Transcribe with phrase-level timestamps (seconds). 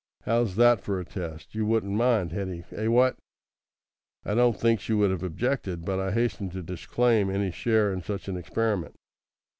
[0.23, 1.53] How's that for a test?
[1.53, 2.63] You wouldn't mind, Hetty?
[2.71, 3.17] Eh, what!"
[4.25, 8.01] "I don't think she would have objected, but I hastened to disclaim any share in
[8.01, 8.95] such an experiment.